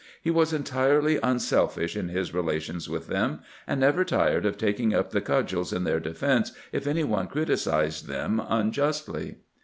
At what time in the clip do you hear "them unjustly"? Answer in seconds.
8.07-9.35